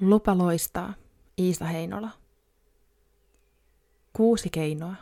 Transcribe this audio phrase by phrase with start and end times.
[0.00, 0.94] Lupa loistaa.
[1.38, 2.10] Iisa Heinola.
[4.12, 4.94] Kuusi keinoa.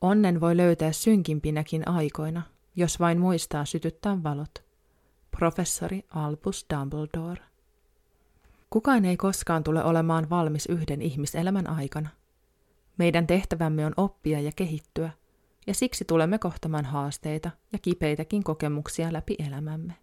[0.00, 2.42] Onnen voi löytää synkimpinäkin aikoina,
[2.76, 4.64] jos vain muistaa sytyttää valot.
[5.38, 7.42] Professori Albus Dumbledore.
[8.70, 12.08] Kukaan ei koskaan tule olemaan valmis yhden ihmiselämän aikana.
[12.98, 15.10] Meidän tehtävämme on oppia ja kehittyä,
[15.66, 19.94] ja siksi tulemme kohtamaan haasteita ja kipeitäkin kokemuksia läpi elämämme.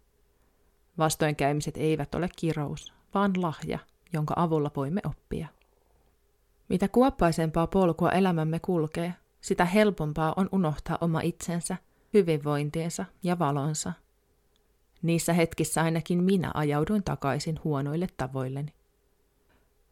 [0.98, 3.78] Vastoinkäymiset eivät ole kirous, vaan lahja,
[4.12, 5.48] jonka avulla voimme oppia.
[6.68, 11.76] Mitä kuoppaisempaa polkua elämämme kulkee, sitä helpompaa on unohtaa oma itsensä,
[12.14, 13.92] hyvinvointiensa ja valonsa.
[15.02, 18.74] Niissä hetkissä ainakin minä ajauduin takaisin huonoille tavoilleni.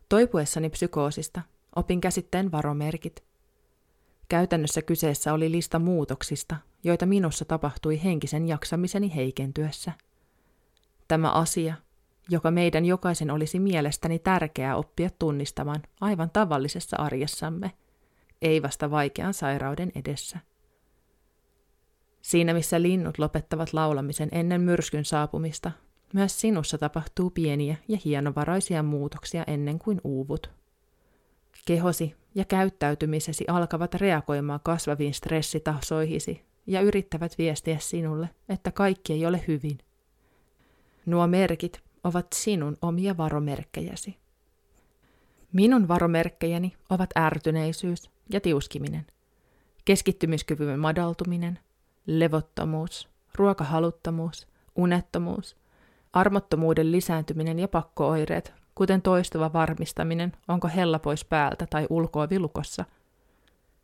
[0.09, 1.43] Toipuessani psykoosista
[1.77, 3.25] opin käsitteen varomerkit.
[4.29, 9.93] Käytännössä kyseessä oli lista muutoksista, joita minussa tapahtui henkisen jaksamiseni heikentyessä.
[11.09, 11.75] Tämä asia,
[12.29, 17.73] joka meidän jokaisen olisi mielestäni tärkeää oppia tunnistamaan aivan tavallisessa arjessamme,
[18.43, 20.39] ei vasta vaikean sairauden edessä.
[22.23, 25.73] Siinä missä linnut lopettavat laulamisen ennen myrskyn saapumista,
[26.15, 30.51] myös sinussa tapahtuu pieniä ja hienovaraisia muutoksia ennen kuin uuvut.
[31.67, 39.45] Kehosi ja käyttäytymisesi alkavat reagoimaan kasvaviin stressitasoihisi ja yrittävät viestiä sinulle, että kaikki ei ole
[39.49, 39.79] hyvin.
[41.07, 44.19] Nuo merkit ovat sinun omia varomerkkejäsi.
[45.53, 49.07] Minun varomerkkejäni ovat ärtyneisyys ja tiuskiminen,
[49.85, 51.59] keskittymiskyvymme madaltuminen,
[52.07, 55.57] levottomuus, ruokahaluttomuus, unettomuus,
[56.13, 62.85] armottomuuden lisääntyminen ja pakkooireet, kuten toistuva varmistaminen, onko hella pois päältä tai ulkoa vilukossa.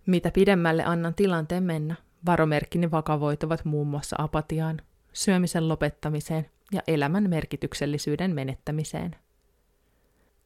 [0.07, 1.95] Mitä pidemmälle annan tilanteen mennä,
[2.27, 4.81] varomerkkini vakavoituvat muun muassa apatiaan,
[5.13, 9.17] syömisen lopettamiseen ja elämän merkityksellisyyden menettämiseen.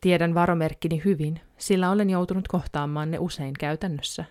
[0.00, 4.24] Tiedän varomerkkini hyvin, sillä olen joutunut kohtaamaan ne usein käytännössä.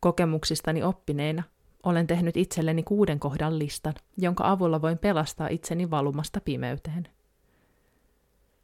[0.00, 1.42] Kokemuksistani oppineena
[1.82, 7.08] olen tehnyt itselleni kuuden kohdan listan, jonka avulla voin pelastaa itseni valumasta pimeyteen.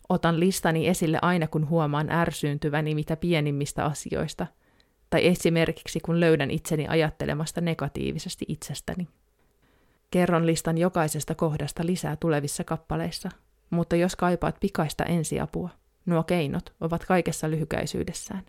[0.09, 4.47] Otan listani esille aina, kun huomaan ärsyyntyväni mitä pienimmistä asioista,
[5.11, 9.09] tai esimerkiksi kun löydän itseni ajattelemasta negatiivisesti itsestäni.
[10.11, 13.29] Kerron listan jokaisesta kohdasta lisää tulevissa kappaleissa,
[13.71, 15.71] mutta jos kaipaat pikaista ensiapua,
[16.07, 18.47] nuo keinot ovat kaikessa lyhykäisyydessään.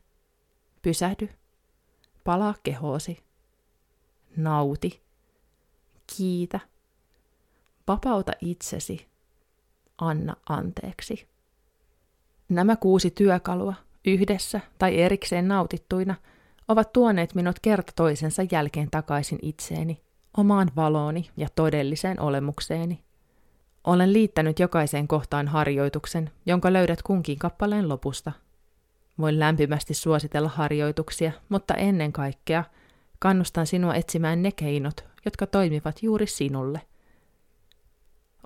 [0.81, 1.29] Pysähdy.
[2.23, 3.23] Palaa kehoosi.
[4.37, 5.01] Nauti.
[6.17, 6.59] Kiitä.
[7.87, 9.07] Vapauta itsesi.
[9.97, 11.27] Anna anteeksi.
[12.49, 13.73] Nämä kuusi työkalua,
[14.05, 16.15] yhdessä tai erikseen nautittuina,
[16.67, 20.06] ovat tuoneet minut kerta toisensa jälkeen takaisin itseeni
[20.37, 23.03] omaan valooni ja todelliseen olemukseeni.
[23.83, 28.31] Olen liittänyt jokaiseen kohtaan harjoituksen, jonka löydät kunkin kappaleen lopusta.
[29.19, 32.63] Voin lämpimästi suositella harjoituksia, mutta ennen kaikkea
[33.19, 36.81] kannustan sinua etsimään ne keinot, jotka toimivat juuri sinulle.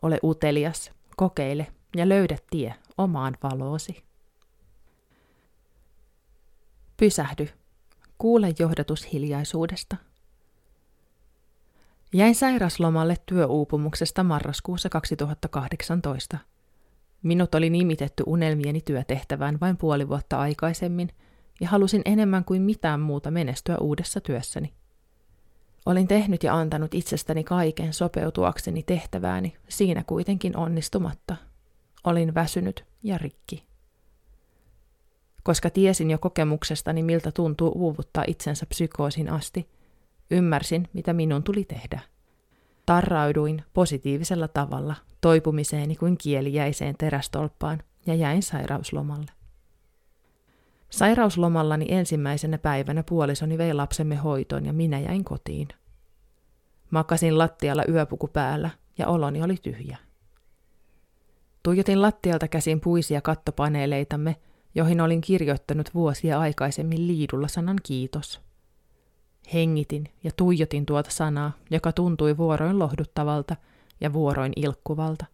[0.01, 4.03] Ole utelias, kokeile ja löydä tie omaan valoosi.
[6.97, 7.49] Pysähdy.
[8.17, 9.95] Kuule johdatus hiljaisuudesta.
[12.13, 16.37] Jäin sairaslomalle työuupumuksesta marraskuussa 2018.
[17.23, 21.09] Minut oli nimitetty unelmieni työtehtävään vain puoli vuotta aikaisemmin,
[21.61, 24.73] ja halusin enemmän kuin mitään muuta menestyä uudessa työssäni.
[25.85, 31.35] Olin tehnyt ja antanut itsestäni kaiken sopeutuakseni tehtävääni, siinä kuitenkin onnistumatta.
[32.03, 33.63] Olin väsynyt ja rikki.
[35.43, 39.67] Koska tiesin jo kokemuksestani, miltä tuntuu uuvuttaa itsensä psykoosin asti–
[40.31, 41.99] Ymmärsin, mitä minun tuli tehdä.
[42.85, 49.31] Tarrauduin positiivisella tavalla toipumiseeni kuin kieli jäiseen terästolppaan ja jäin sairauslomalle.
[50.89, 55.67] Sairauslomallani ensimmäisenä päivänä puolisoni vei lapsemme hoitoon ja minä jäin kotiin.
[56.91, 59.97] Makasin lattialla yöpuku päällä ja oloni oli tyhjä.
[61.63, 64.35] Tuijotin lattialta käsin puisia kattopaneeleitamme,
[64.75, 68.41] joihin olin kirjoittanut vuosia aikaisemmin liidulla sanan kiitos–
[69.53, 73.55] Hengitin ja tuijotin tuota sanaa, joka tuntui vuoroin lohduttavalta
[74.01, 75.25] ja vuoroin ilkkuvalta.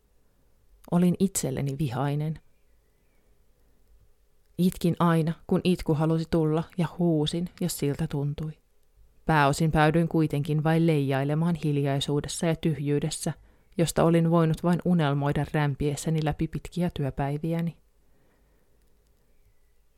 [0.91, 2.39] Olin itselleni vihainen.
[4.57, 8.51] Itkin aina, kun itku halusi tulla, ja huusin, jos siltä tuntui.
[9.25, 13.33] Pääosin päädyin kuitenkin vain leijailemaan hiljaisuudessa ja tyhjyydessä,
[13.77, 17.77] josta olin voinut vain unelmoida rämpiessäni läpi pitkiä työpäiviäni.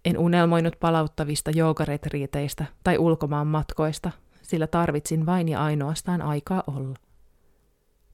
[0.10, 4.12] En unelmoinut palauttavista joogaretriiteistä tai ulkomaan matkoista,
[4.42, 6.96] sillä tarvitsin vain ja ainoastaan aikaa olla.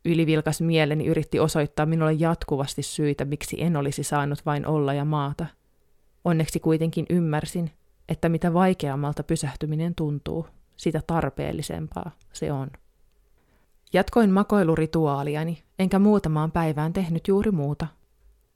[0.05, 5.45] Ylivilkas mieleni yritti osoittaa minulle jatkuvasti syitä, miksi en olisi saanut vain olla ja maata.
[6.25, 7.71] Onneksi kuitenkin ymmärsin,
[8.09, 10.47] että mitä vaikeammalta pysähtyminen tuntuu,
[10.77, 12.71] sitä tarpeellisempaa se on.
[13.93, 17.87] Jatkoin makoilurituaaliani, enkä muutamaan päivään tehnyt juuri muuta.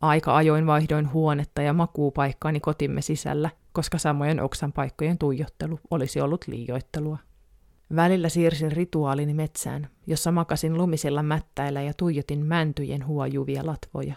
[0.01, 6.45] Aika ajoin vaihdoin huonetta ja makuupaikkaani kotimme sisällä, koska samojen oksan paikkojen tuijottelu olisi ollut
[6.47, 7.17] liioittelua.
[7.95, 14.15] Välillä siirsin rituaalini metsään, jossa makasin lumisilla mättäillä ja tuijotin mäntyjen huojuvia latvoja.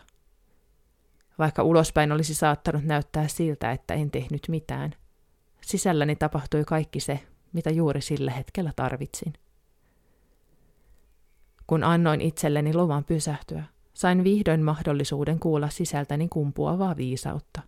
[1.38, 4.94] Vaikka ulospäin olisi saattanut näyttää siltä, että en tehnyt mitään,
[5.60, 7.20] sisälläni tapahtui kaikki se,
[7.52, 9.32] mitä juuri sillä hetkellä tarvitsin.
[11.66, 13.64] Kun annoin itselleni luvan pysähtyä,
[14.02, 17.62] sain vihdoin mahdollisuuden kuulla sisältäni kumpuavaa viisautta.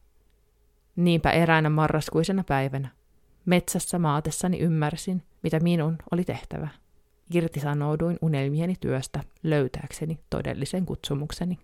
[0.96, 2.88] Niinpä eräänä marraskuisena päivänä,
[3.44, 6.68] metsässä maatessani ymmärsin, mitä minun oli tehtävä.
[7.34, 11.58] Irtisanouduin unelmieni työstä löytääkseni todellisen kutsumukseni.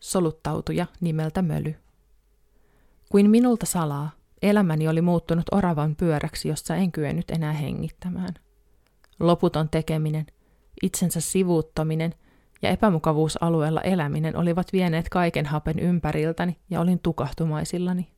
[0.00, 1.74] Soluttautuja nimeltä Möly.
[3.10, 4.10] Kuin minulta salaa,
[4.42, 8.34] elämäni oli muuttunut oravan pyöräksi, jossa en kyennyt enää hengittämään.
[9.20, 10.26] Loputon tekeminen,
[10.82, 12.14] itsensä sivuuttaminen
[12.64, 18.08] ja epämukavuusalueella eläminen olivat vieneet kaiken hapen ympäriltäni ja olin tukahtumaisillani.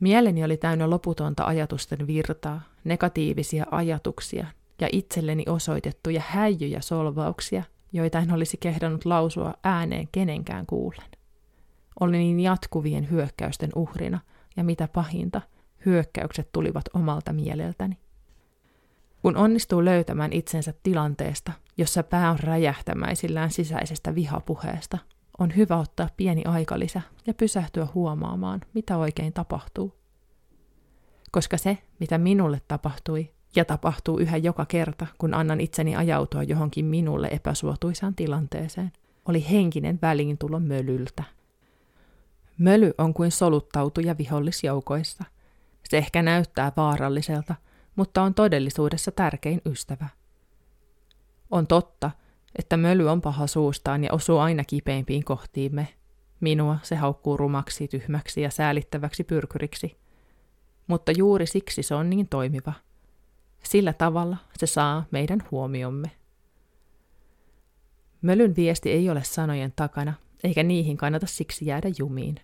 [0.00, 4.46] Mieleni oli täynnä loputonta ajatusten virtaa, negatiivisia ajatuksia
[4.80, 7.62] ja itselleni osoitettuja häijyjä solvauksia,
[7.92, 11.10] joita en olisi kehdannut lausua ääneen kenenkään kuulen.
[12.00, 14.18] Olin niin jatkuvien hyökkäysten uhrina,
[14.56, 15.40] ja mitä pahinta,
[15.86, 17.98] hyökkäykset tulivat omalta mieleltäni.
[19.22, 24.98] Kun onnistuu löytämään itsensä tilanteesta, jossa pää on räjähtämäisillään sisäisestä vihapuheesta,
[25.38, 29.94] on hyvä ottaa pieni aikalisä ja pysähtyä huomaamaan, mitä oikein tapahtuu.
[31.30, 36.84] Koska se, mitä minulle tapahtui, ja tapahtuu yhä joka kerta, kun annan itseni ajautua johonkin
[36.84, 38.92] minulle epäsuotuisaan tilanteeseen,
[39.28, 41.24] oli henkinen väliintulo mölyltä.
[42.58, 45.24] Möly on kuin soluttautuja vihollisjoukoissa.
[45.88, 47.54] Se ehkä näyttää vaaralliselta,
[47.96, 50.08] mutta on todellisuudessa tärkein ystävä.
[51.50, 52.10] On totta,
[52.58, 55.88] että möly on paha suustaan ja osuu aina kipeimpiin kohtiimme.
[56.40, 59.96] Minua se haukkuu rumaksi, tyhmäksi ja säälittäväksi pyrkyriksi.
[60.86, 62.72] Mutta juuri siksi se on niin toimiva.
[63.62, 66.10] Sillä tavalla se saa meidän huomiomme.
[68.22, 70.14] Mölyn viesti ei ole sanojen takana,
[70.44, 72.40] eikä niihin kannata siksi jäädä jumiin.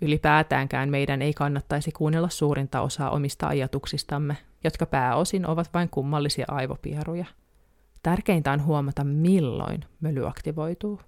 [0.00, 7.24] Ylipäätäänkään meidän ei kannattaisi kuunnella suurinta osaa omista ajatuksistamme, jotka pääosin ovat vain kummallisia aivopieruja–
[8.02, 11.00] Tärkeintä on huomata, milloin möly aktivoituu.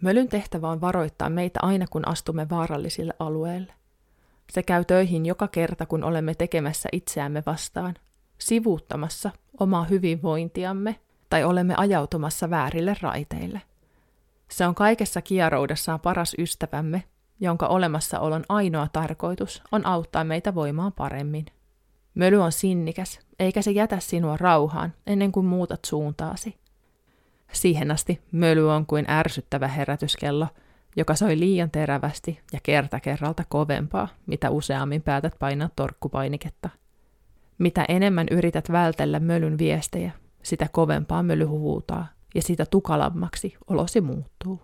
[0.00, 3.72] Mölyn tehtävä on varoittaa meitä aina, kun astumme vaarallisille alueille.
[4.52, 7.94] Se käy töihin joka kerta, kun olemme tekemässä itseämme vastaan,
[8.38, 9.30] sivuuttamassa
[9.60, 11.00] omaa hyvinvointiamme
[11.30, 13.62] tai olemme ajautumassa väärille raiteille.
[14.50, 17.04] Se on kaikessa kieroudessaan paras ystävämme,
[17.40, 21.46] jonka olemassaolon ainoa tarkoitus on auttaa meitä voimaan paremmin.
[22.14, 26.54] Möly on sinnikäs, eikä se jätä sinua rauhaan ennen kuin muutat suuntaasi.
[27.52, 30.46] Siihen asti möly on kuin ärsyttävä herätyskello,
[30.96, 36.70] joka soi liian terävästi ja kerta kerralta kovempaa, mitä useammin päätät painaa torkkupainiketta.
[37.58, 44.60] Mitä enemmän yrität vältellä mölyn viestejä, sitä kovempaa möly huutaa ja sitä tukalammaksi olosi muuttuu.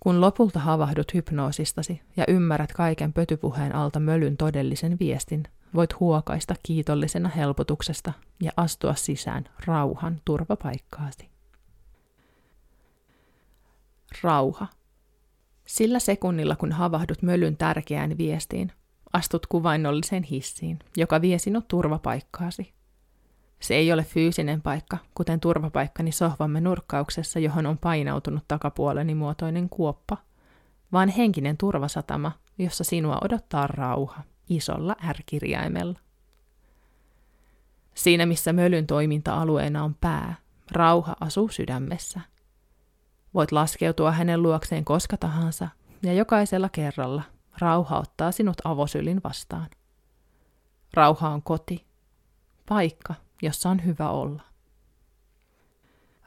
[0.00, 5.42] Kun lopulta havahdut hypnoosistasi ja ymmärrät kaiken pötypuheen alta mölyn todellisen viestin,
[5.74, 11.28] voit huokaista kiitollisena helpotuksesta ja astua sisään rauhan turvapaikkaasi.
[14.22, 14.66] Rauha.
[15.66, 18.72] Sillä sekunnilla, kun havahdut mölyn tärkeään viestiin,
[19.12, 22.72] astut kuvainnolliseen hissiin, joka vie sinut turvapaikkaasi.
[23.60, 30.16] Se ei ole fyysinen paikka, kuten turvapaikkani sohvamme nurkkauksessa, johon on painautunut takapuoleni muotoinen kuoppa,
[30.92, 35.98] vaan henkinen turvasatama, jossa sinua odottaa rauha isolla R-kirjaimella.
[37.94, 40.34] Siinä missä mölyn toiminta-alueena on pää,
[40.72, 42.20] rauha asuu sydämessä.
[43.34, 45.68] Voit laskeutua hänen luokseen koska tahansa,
[46.02, 47.22] ja jokaisella kerralla
[47.58, 49.66] rauha ottaa sinut avosylin vastaan.
[50.94, 51.86] Rauha on koti,
[52.68, 54.42] paikka, jossa on hyvä olla.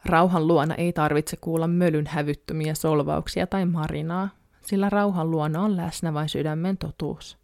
[0.04, 4.28] Rauhan luona ei tarvitse kuulla mölyn hävyttömiä solvauksia tai marinaa,
[4.62, 7.40] sillä rauhan luona on läsnä vain sydämen totuus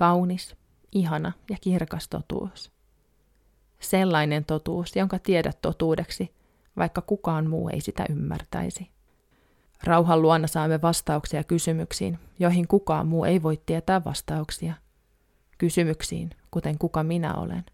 [0.00, 0.56] kaunis,
[0.92, 2.72] ihana ja kirkas totuus.
[3.80, 6.34] Sellainen totuus, jonka tiedät totuudeksi,
[6.76, 8.90] vaikka kukaan muu ei sitä ymmärtäisi.
[9.84, 14.74] Rauhan luona saamme vastauksia kysymyksiin, joihin kukaan muu ei voi tietää vastauksia.
[15.58, 17.64] Kysymyksiin, kuten kuka minä olen,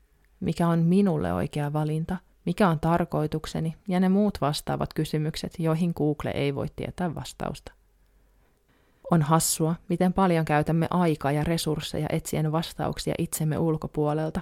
[0.41, 2.17] mikä on minulle oikea valinta
[2.47, 7.76] mikä on tarkoitukseni ja ne muut vastaavat kysymykset, joihin Google ei voi tietää vastausta.
[9.11, 14.41] On hassua, miten paljon käytämme aikaa ja resursseja etsien vastauksia itsemme ulkopuolelta,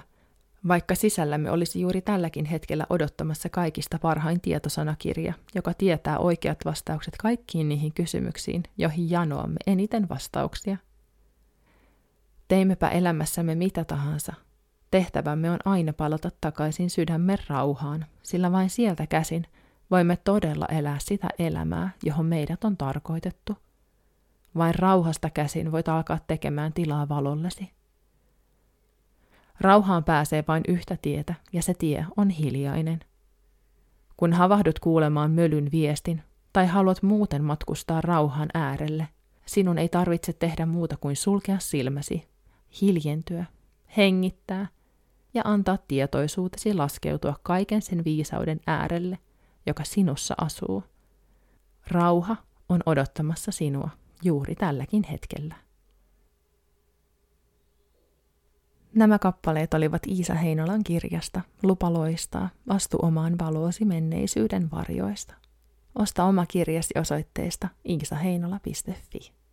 [0.67, 7.69] vaikka sisällämme olisi juuri tälläkin hetkellä odottamassa kaikista parhain tietosanakirja, joka tietää oikeat vastaukset kaikkiin
[7.69, 10.77] niihin kysymyksiin, joihin janoamme eniten vastauksia.
[12.47, 14.33] Teimmepä elämässämme mitä tahansa,
[14.91, 19.45] tehtävämme on aina palata takaisin sydämen rauhaan, sillä vain sieltä käsin
[19.91, 23.64] voimme todella elää sitä elämää, johon meidät on tarkoitettu.
[24.57, 27.71] Vain rauhasta käsin voit alkaa tekemään tilaa valollesi.
[29.61, 32.99] Rauhaan pääsee vain yhtä tietä, ja se tie on hiljainen.
[34.17, 39.07] Kun havahdut kuulemaan mölyn viestin, tai haluat muuten matkustaa rauhan äärelle,
[39.45, 42.27] sinun ei tarvitse tehdä muuta kuin sulkea silmäsi,
[42.81, 43.45] hiljentyä,
[43.97, 44.67] hengittää
[45.33, 49.17] ja antaa tietoisuutesi laskeutua kaiken sen viisauden äärelle,
[49.65, 50.83] joka sinussa asuu.
[51.87, 52.35] Rauha
[52.69, 53.89] on odottamassa sinua
[54.23, 55.55] juuri tälläkin hetkellä.
[58.95, 65.35] Nämä kappaleet olivat Iisa Heinolan kirjasta Lupa loistaa, vastu omaan valoosi menneisyyden varjoista.
[65.95, 69.44] Osta oma kirjasi osoitteesta iisaheinola.fi.